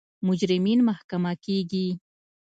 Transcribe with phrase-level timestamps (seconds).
[0.27, 1.87] مجرمین محاکمه کیږي.